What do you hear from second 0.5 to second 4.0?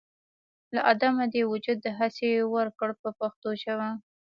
له عدمه دې وجود دهسې ورکړ په پښتو ژبه.